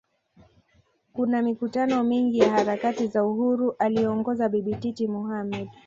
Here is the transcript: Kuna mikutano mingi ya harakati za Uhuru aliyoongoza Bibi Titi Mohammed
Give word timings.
Kuna 1.13 1.41
mikutano 1.41 2.03
mingi 2.03 2.37
ya 2.39 2.49
harakati 2.51 3.07
za 3.07 3.23
Uhuru 3.25 3.75
aliyoongoza 3.79 4.49
Bibi 4.49 4.75
Titi 4.75 5.07
Mohammed 5.07 5.69